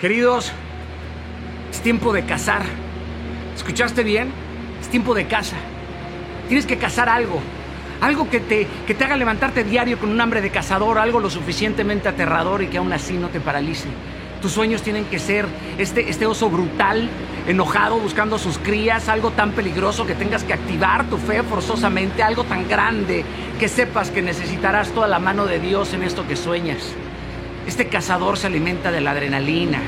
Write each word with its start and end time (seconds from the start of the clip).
Queridos, 0.00 0.52
es 1.72 1.80
tiempo 1.80 2.12
de 2.12 2.26
cazar. 2.26 2.62
¿Escuchaste 3.56 4.02
bien? 4.02 4.28
Es 4.78 4.88
tiempo 4.88 5.14
de 5.14 5.26
caza. 5.26 5.56
Tienes 6.48 6.66
que 6.66 6.76
cazar 6.76 7.08
algo. 7.08 7.40
Algo 8.02 8.28
que 8.28 8.40
te, 8.40 8.66
que 8.86 8.94
te 8.94 9.04
haga 9.04 9.16
levantarte 9.16 9.64
diario 9.64 9.98
con 9.98 10.10
un 10.10 10.20
hambre 10.20 10.42
de 10.42 10.50
cazador, 10.50 10.98
algo 10.98 11.18
lo 11.18 11.30
suficientemente 11.30 12.10
aterrador 12.10 12.62
y 12.62 12.66
que 12.66 12.76
aún 12.76 12.92
así 12.92 13.14
no 13.14 13.28
te 13.28 13.40
paralice. 13.40 13.88
Tus 14.42 14.52
sueños 14.52 14.82
tienen 14.82 15.06
que 15.06 15.18
ser 15.18 15.46
este, 15.78 16.10
este 16.10 16.26
oso 16.26 16.50
brutal, 16.50 17.08
enojado, 17.48 17.98
buscando 17.98 18.36
a 18.36 18.38
sus 18.38 18.58
crías, 18.58 19.08
algo 19.08 19.30
tan 19.30 19.52
peligroso 19.52 20.06
que 20.06 20.14
tengas 20.14 20.44
que 20.44 20.52
activar 20.52 21.06
tu 21.06 21.16
fe 21.16 21.42
forzosamente, 21.42 22.22
algo 22.22 22.44
tan 22.44 22.68
grande 22.68 23.24
que 23.58 23.66
sepas 23.66 24.10
que 24.10 24.20
necesitarás 24.20 24.90
toda 24.90 25.08
la 25.08 25.18
mano 25.18 25.46
de 25.46 25.58
Dios 25.58 25.94
en 25.94 26.02
esto 26.02 26.28
que 26.28 26.36
sueñas. 26.36 26.94
Este 27.66 27.88
cazador 27.88 28.38
se 28.38 28.46
alimenta 28.46 28.92
de 28.92 29.00
la 29.00 29.10
adrenalina, 29.10 29.80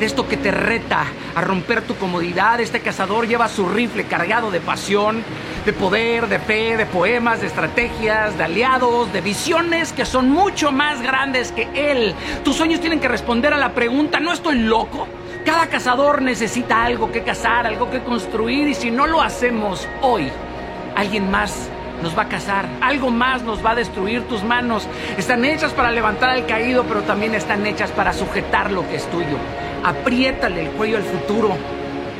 de 0.00 0.06
esto 0.06 0.26
que 0.26 0.38
te 0.38 0.50
reta 0.50 1.04
a 1.34 1.40
romper 1.42 1.82
tu 1.82 1.94
comodidad. 1.96 2.58
Este 2.60 2.80
cazador 2.80 3.26
lleva 3.26 3.48
su 3.48 3.68
rifle 3.68 4.04
cargado 4.04 4.50
de 4.50 4.60
pasión, 4.60 5.22
de 5.66 5.72
poder, 5.74 6.28
de 6.28 6.38
fe, 6.38 6.76
de 6.78 6.86
poemas, 6.86 7.42
de 7.42 7.48
estrategias, 7.48 8.38
de 8.38 8.44
aliados, 8.44 9.12
de 9.12 9.20
visiones 9.20 9.92
que 9.92 10.06
son 10.06 10.30
mucho 10.30 10.72
más 10.72 11.02
grandes 11.02 11.52
que 11.52 11.68
él. 11.74 12.14
Tus 12.44 12.56
sueños 12.56 12.80
tienen 12.80 13.00
que 13.00 13.08
responder 13.08 13.52
a 13.52 13.58
la 13.58 13.74
pregunta, 13.74 14.20
¿no 14.20 14.32
estoy 14.32 14.58
loco? 14.60 15.06
Cada 15.44 15.66
cazador 15.66 16.22
necesita 16.22 16.84
algo 16.84 17.12
que 17.12 17.22
cazar, 17.22 17.66
algo 17.66 17.90
que 17.90 18.00
construir 18.00 18.68
y 18.68 18.74
si 18.74 18.90
no 18.90 19.06
lo 19.06 19.20
hacemos 19.20 19.86
hoy, 20.00 20.30
alguien 20.96 21.30
más 21.30 21.68
nos 22.02 22.16
va 22.16 22.22
a 22.22 22.28
cazar, 22.28 22.66
algo 22.80 23.10
más 23.10 23.42
nos 23.42 23.64
va 23.64 23.72
a 23.72 23.74
destruir 23.74 24.22
tus 24.22 24.42
manos. 24.42 24.86
Están 25.16 25.44
hechas 25.44 25.72
para 25.72 25.90
levantar 25.90 26.30
al 26.30 26.46
caído, 26.46 26.84
pero 26.84 27.02
también 27.02 27.34
están 27.34 27.66
hechas 27.66 27.90
para 27.90 28.12
sujetar 28.12 28.70
lo 28.70 28.88
que 28.88 28.96
es 28.96 29.10
tuyo. 29.10 29.36
Apriétale 29.84 30.66
el 30.66 30.70
cuello 30.72 30.96
al 30.96 31.04
futuro. 31.04 31.56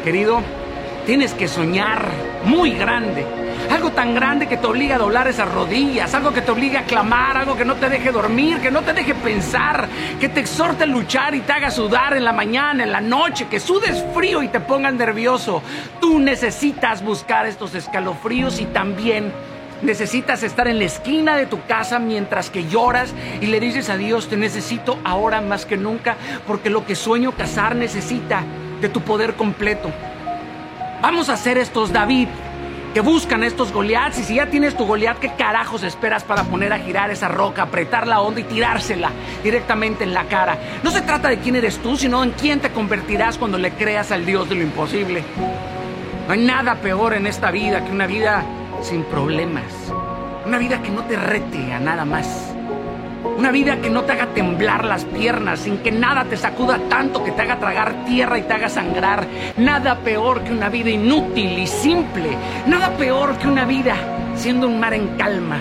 Querido, 0.04 0.42
tienes 1.06 1.34
que 1.34 1.48
soñar 1.48 2.06
muy 2.44 2.72
grande. 2.72 3.26
Algo 3.70 3.90
tan 3.90 4.14
grande 4.14 4.46
que 4.46 4.56
te 4.56 4.66
obliga 4.66 4.96
a 4.96 4.98
doblar 4.98 5.28
esas 5.28 5.50
rodillas, 5.52 6.14
algo 6.14 6.32
que 6.32 6.40
te 6.40 6.50
obliga 6.50 6.80
a 6.80 6.84
clamar, 6.84 7.36
algo 7.36 7.56
que 7.56 7.64
no 7.64 7.74
te 7.74 7.88
deje 7.88 8.12
dormir, 8.12 8.60
que 8.60 8.70
no 8.70 8.82
te 8.82 8.92
deje 8.92 9.14
pensar, 9.14 9.88
que 10.20 10.28
te 10.28 10.40
exhorte 10.40 10.84
a 10.84 10.86
luchar 10.86 11.34
y 11.34 11.40
te 11.40 11.52
haga 11.52 11.70
sudar 11.70 12.16
en 12.16 12.24
la 12.24 12.32
mañana, 12.32 12.84
en 12.84 12.92
la 12.92 13.00
noche, 13.00 13.46
que 13.50 13.60
sudes 13.60 14.04
frío 14.14 14.42
y 14.42 14.48
te 14.48 14.60
pongas 14.60 14.94
nervioso. 14.94 15.62
Tú 16.00 16.18
necesitas 16.18 17.02
buscar 17.02 17.46
estos 17.46 17.74
escalofríos 17.74 18.60
y 18.60 18.66
también 18.66 19.32
Necesitas 19.82 20.42
estar 20.42 20.66
en 20.66 20.78
la 20.78 20.84
esquina 20.84 21.36
de 21.36 21.46
tu 21.46 21.64
casa 21.66 21.98
mientras 22.00 22.50
que 22.50 22.68
lloras 22.68 23.14
y 23.40 23.46
le 23.46 23.60
dices 23.60 23.88
a 23.90 23.96
Dios, 23.96 24.28
te 24.28 24.36
necesito 24.36 24.98
ahora 25.04 25.40
más 25.40 25.66
que 25.66 25.76
nunca, 25.76 26.16
porque 26.46 26.68
lo 26.68 26.84
que 26.84 26.96
sueño 26.96 27.32
cazar 27.32 27.76
necesita 27.76 28.42
de 28.80 28.88
tu 28.88 29.02
poder 29.02 29.34
completo. 29.34 29.90
Vamos 31.00 31.28
a 31.28 31.34
hacer 31.34 31.58
estos 31.58 31.92
David 31.92 32.28
que 32.92 33.00
buscan 33.00 33.44
estos 33.44 33.72
Goliaths 33.72 34.18
y 34.18 34.24
si 34.24 34.34
ya 34.36 34.46
tienes 34.46 34.76
tu 34.76 34.84
Goliath, 34.84 35.18
¿qué 35.18 35.32
carajos 35.34 35.84
esperas 35.84 36.24
para 36.24 36.42
poner 36.42 36.72
a 36.72 36.78
girar 36.78 37.10
esa 37.12 37.28
roca, 37.28 37.62
apretar 37.62 38.08
la 38.08 38.20
onda 38.20 38.40
y 38.40 38.44
tirársela 38.44 39.10
directamente 39.44 40.02
en 40.02 40.12
la 40.12 40.24
cara? 40.24 40.58
No 40.82 40.90
se 40.90 41.02
trata 41.02 41.28
de 41.28 41.38
quién 41.38 41.54
eres 41.54 41.78
tú, 41.78 41.96
sino 41.96 42.24
en 42.24 42.32
quién 42.32 42.58
te 42.58 42.70
convertirás 42.70 43.38
cuando 43.38 43.58
le 43.58 43.70
creas 43.72 44.10
al 44.10 44.26
Dios 44.26 44.48
de 44.48 44.56
lo 44.56 44.62
imposible. 44.62 45.22
No 46.26 46.32
hay 46.32 46.44
nada 46.44 46.74
peor 46.76 47.14
en 47.14 47.28
esta 47.28 47.52
vida 47.52 47.84
que 47.84 47.92
una 47.92 48.06
vida 48.06 48.44
sin 48.82 49.02
problemas. 49.04 49.92
Una 50.46 50.58
vida 50.58 50.80
que 50.82 50.90
no 50.90 51.02
te 51.04 51.16
rete 51.16 51.72
a 51.72 51.80
nada 51.80 52.04
más. 52.04 52.54
Una 53.36 53.50
vida 53.50 53.80
que 53.80 53.90
no 53.90 54.02
te 54.02 54.12
haga 54.12 54.26
temblar 54.34 54.84
las 54.84 55.04
piernas, 55.04 55.60
sin 55.60 55.78
que 55.78 55.92
nada 55.92 56.24
te 56.24 56.36
sacuda 56.36 56.78
tanto 56.88 57.22
que 57.22 57.32
te 57.32 57.42
haga 57.42 57.58
tragar 57.58 58.04
tierra 58.04 58.38
y 58.38 58.42
te 58.42 58.52
haga 58.52 58.68
sangrar. 58.68 59.26
Nada 59.56 59.98
peor 59.98 60.42
que 60.42 60.52
una 60.52 60.68
vida 60.68 60.90
inútil 60.90 61.58
y 61.58 61.66
simple. 61.66 62.30
Nada 62.66 62.90
peor 62.96 63.36
que 63.38 63.48
una 63.48 63.64
vida 63.64 63.96
siendo 64.34 64.66
un 64.66 64.80
mar 64.80 64.94
en 64.94 65.08
calma. 65.16 65.58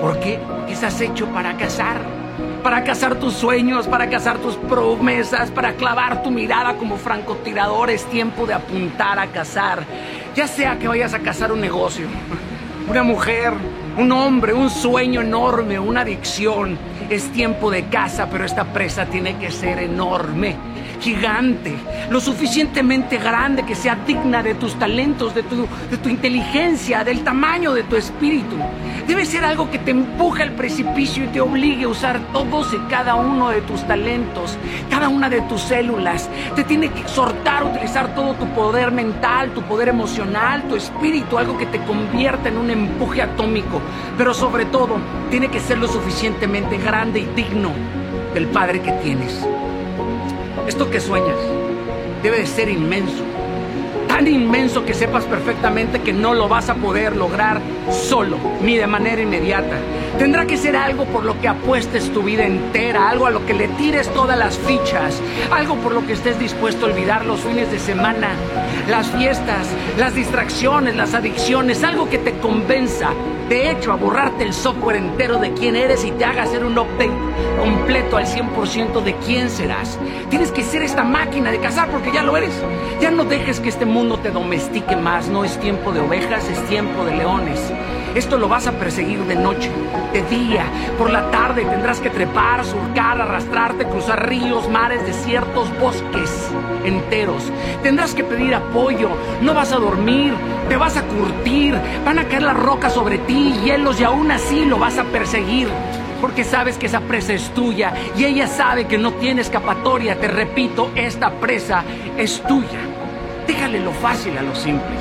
¿Por 0.00 0.18
qué? 0.20 0.38
Porque 0.46 0.72
estás 0.72 1.00
hecho 1.00 1.26
para 1.28 1.56
cazar. 1.56 2.17
Para 2.62 2.84
cazar 2.84 3.16
tus 3.16 3.34
sueños, 3.34 3.86
para 3.86 4.08
cazar 4.08 4.38
tus 4.38 4.56
promesas, 4.56 5.50
para 5.50 5.74
clavar 5.74 6.22
tu 6.22 6.30
mirada 6.30 6.74
como 6.74 6.96
francotirador. 6.96 7.90
Es 7.90 8.04
tiempo 8.06 8.46
de 8.46 8.54
apuntar 8.54 9.18
a 9.18 9.26
cazar. 9.28 9.84
Ya 10.34 10.46
sea 10.46 10.78
que 10.78 10.88
vayas 10.88 11.14
a 11.14 11.20
cazar 11.20 11.52
un 11.52 11.60
negocio, 11.60 12.06
una 12.88 13.02
mujer, 13.02 13.52
un 13.96 14.12
hombre, 14.12 14.52
un 14.52 14.70
sueño 14.70 15.20
enorme, 15.20 15.78
una 15.78 16.02
adicción. 16.02 16.78
Es 17.10 17.30
tiempo 17.32 17.70
de 17.70 17.86
caza, 17.86 18.28
pero 18.30 18.44
esta 18.44 18.64
presa 18.64 19.06
tiene 19.06 19.36
que 19.38 19.50
ser 19.50 19.78
enorme 19.78 20.56
gigante, 21.00 21.74
lo 22.10 22.20
suficientemente 22.20 23.18
grande 23.18 23.64
que 23.64 23.74
sea 23.74 23.96
digna 24.06 24.42
de 24.42 24.54
tus 24.54 24.78
talentos, 24.78 25.34
de 25.34 25.42
tu, 25.42 25.66
de 25.90 25.96
tu 25.96 26.08
inteligencia, 26.08 27.04
del 27.04 27.22
tamaño 27.22 27.72
de 27.72 27.84
tu 27.84 27.96
espíritu. 27.96 28.56
Debe 29.06 29.24
ser 29.24 29.44
algo 29.44 29.70
que 29.70 29.78
te 29.78 29.90
empuje 29.90 30.42
al 30.42 30.52
precipicio 30.52 31.24
y 31.24 31.28
te 31.28 31.40
obligue 31.40 31.84
a 31.84 31.88
usar 31.88 32.20
todos 32.32 32.72
y 32.74 32.78
cada 32.90 33.14
uno 33.14 33.50
de 33.50 33.62
tus 33.62 33.86
talentos, 33.86 34.56
cada 34.90 35.08
una 35.08 35.28
de 35.28 35.40
tus 35.42 35.62
células. 35.62 36.28
Te 36.54 36.64
tiene 36.64 36.90
que 36.90 37.00
exhortar 37.00 37.62
a 37.62 37.66
utilizar 37.66 38.14
todo 38.14 38.34
tu 38.34 38.46
poder 38.48 38.92
mental, 38.92 39.50
tu 39.52 39.62
poder 39.62 39.88
emocional, 39.88 40.62
tu 40.68 40.76
espíritu, 40.76 41.38
algo 41.38 41.56
que 41.56 41.66
te 41.66 41.80
convierta 41.80 42.48
en 42.48 42.58
un 42.58 42.70
empuje 42.70 43.22
atómico. 43.22 43.80
Pero 44.16 44.34
sobre 44.34 44.66
todo, 44.66 44.98
tiene 45.30 45.48
que 45.48 45.60
ser 45.60 45.78
lo 45.78 45.88
suficientemente 45.88 46.76
grande 46.78 47.20
y 47.20 47.26
digno 47.34 47.70
del 48.34 48.46
Padre 48.46 48.80
que 48.80 48.92
tienes. 48.92 49.46
Esto 50.66 50.90
que 50.90 51.00
sueñas 51.00 51.38
debe 52.22 52.38
de 52.38 52.46
ser 52.46 52.68
inmenso. 52.68 53.37
Tan 54.18 54.26
inmenso 54.26 54.84
que 54.84 54.94
sepas 54.94 55.26
perfectamente 55.26 56.00
que 56.00 56.12
no 56.12 56.34
lo 56.34 56.48
vas 56.48 56.68
a 56.68 56.74
poder 56.74 57.14
lograr 57.14 57.60
solo, 57.88 58.36
ni 58.60 58.76
de 58.76 58.88
manera 58.88 59.22
inmediata. 59.22 59.76
Tendrá 60.18 60.44
que 60.44 60.56
ser 60.56 60.74
algo 60.74 61.04
por 61.04 61.24
lo 61.24 61.40
que 61.40 61.46
apuestes 61.46 62.12
tu 62.12 62.24
vida 62.24 62.44
entera, 62.44 63.10
algo 63.10 63.26
a 63.26 63.30
lo 63.30 63.46
que 63.46 63.54
le 63.54 63.68
tires 63.68 64.12
todas 64.12 64.36
las 64.36 64.58
fichas, 64.58 65.22
algo 65.52 65.76
por 65.76 65.92
lo 65.92 66.04
que 66.04 66.14
estés 66.14 66.36
dispuesto 66.36 66.86
a 66.86 66.88
olvidar 66.88 67.24
los 67.26 67.38
fines 67.42 67.70
de 67.70 67.78
semana, 67.78 68.30
las 68.90 69.06
fiestas, 69.06 69.68
las 69.96 70.16
distracciones, 70.16 70.96
las 70.96 71.14
adicciones, 71.14 71.84
algo 71.84 72.10
que 72.10 72.18
te 72.18 72.36
convenza 72.40 73.12
de 73.48 73.70
hecho, 73.70 73.92
a 73.92 73.96
borrarte 73.96 74.44
el 74.44 74.52
software 74.52 74.96
entero 74.96 75.38
de 75.38 75.54
quién 75.54 75.74
eres 75.74 76.04
y 76.04 76.10
te 76.10 76.24
haga 76.26 76.42
hacer 76.42 76.66
un 76.66 76.76
update 76.76 77.10
completo 77.58 78.18
al 78.18 78.26
100% 78.26 79.02
de 79.02 79.14
quién 79.24 79.48
serás. 79.48 79.98
Tienes 80.28 80.52
que 80.52 80.62
ser 80.62 80.82
esta 80.82 81.02
máquina 81.02 81.50
de 81.50 81.58
cazar 81.58 81.88
porque 81.88 82.12
ya 82.12 82.22
lo 82.22 82.36
eres. 82.36 82.52
Ya 83.00 83.10
no 83.10 83.24
dejes 83.24 83.58
que 83.60 83.70
este 83.70 83.86
mundo 83.86 84.07
te 84.16 84.30
domestique 84.30 84.96
más. 84.96 85.28
No 85.28 85.44
es 85.44 85.58
tiempo 85.60 85.92
de 85.92 86.00
ovejas, 86.00 86.48
es 86.48 86.66
tiempo 86.68 87.04
de 87.04 87.16
leones. 87.16 87.60
Esto 88.14 88.38
lo 88.38 88.48
vas 88.48 88.66
a 88.66 88.72
perseguir 88.72 89.20
de 89.24 89.36
noche, 89.36 89.70
de 90.12 90.22
día, 90.22 90.64
por 90.96 91.10
la 91.10 91.30
tarde 91.30 91.64
tendrás 91.64 92.00
que 92.00 92.10
trepar, 92.10 92.64
surcar, 92.64 93.20
arrastrarte, 93.20 93.84
cruzar 93.84 94.28
ríos, 94.28 94.68
mares, 94.68 95.04
desiertos, 95.04 95.68
bosques 95.78 96.50
enteros. 96.84 97.44
Tendrás 97.82 98.14
que 98.14 98.24
pedir 98.24 98.54
apoyo, 98.54 99.10
no 99.42 99.54
vas 99.54 99.72
a 99.72 99.76
dormir, 99.76 100.32
te 100.68 100.76
vas 100.76 100.96
a 100.96 101.02
curtir, 101.02 101.78
van 102.04 102.18
a 102.18 102.24
caer 102.24 102.42
las 102.42 102.56
rocas 102.56 102.94
sobre 102.94 103.18
ti, 103.18 103.54
hielos 103.62 104.00
y 104.00 104.04
aún 104.04 104.30
así 104.30 104.64
lo 104.64 104.78
vas 104.78 104.98
a 104.98 105.04
perseguir. 105.04 105.68
Porque 106.20 106.42
sabes 106.42 106.78
que 106.78 106.86
esa 106.86 107.00
presa 107.00 107.34
es 107.34 107.54
tuya 107.54 107.92
y 108.16 108.24
ella 108.24 108.48
sabe 108.48 108.88
que 108.88 108.98
no 108.98 109.12
tiene 109.12 109.42
escapatoria. 109.42 110.18
Te 110.18 110.26
repito, 110.26 110.90
esta 110.96 111.30
presa 111.30 111.84
es 112.16 112.42
tuya. 112.42 112.97
Lo 113.68 113.92
fácil 113.92 114.36
a 114.38 114.42
los 114.42 114.58
simples 114.58 115.00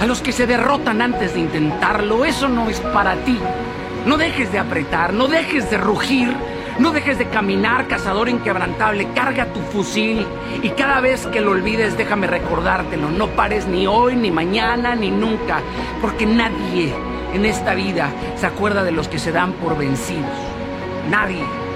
a 0.00 0.06
los 0.06 0.20
que 0.20 0.32
se 0.32 0.46
derrotan 0.46 1.02
antes 1.02 1.34
de 1.34 1.40
intentarlo. 1.40 2.24
Eso 2.24 2.48
no 2.48 2.68
es 2.68 2.80
para 2.80 3.16
ti. 3.24 3.38
No 4.06 4.16
dejes 4.16 4.52
de 4.52 4.58
apretar, 4.58 5.12
no 5.12 5.26
dejes 5.26 5.70
de 5.70 5.76
rugir, 5.76 6.32
no 6.78 6.92
dejes 6.92 7.18
de 7.18 7.28
caminar, 7.28 7.88
cazador 7.88 8.28
inquebrantable. 8.28 9.08
Carga 9.14 9.46
tu 9.46 9.60
fusil 9.60 10.26
y 10.62 10.70
cada 10.70 11.00
vez 11.00 11.26
que 11.26 11.40
lo 11.40 11.50
olvides, 11.50 11.96
déjame 11.96 12.26
recordártelo. 12.26 13.10
No 13.10 13.26
pares 13.28 13.66
ni 13.66 13.86
hoy, 13.86 14.14
ni 14.14 14.30
mañana, 14.30 14.94
ni 14.94 15.10
nunca, 15.10 15.60
porque 16.00 16.26
nadie 16.26 16.92
en 17.34 17.44
esta 17.44 17.74
vida 17.74 18.10
se 18.36 18.46
acuerda 18.46 18.84
de 18.84 18.92
los 18.92 19.08
que 19.08 19.18
se 19.18 19.32
dan 19.32 19.52
por 19.54 19.76
vencidos. 19.76 20.30
Nadie. 21.10 21.67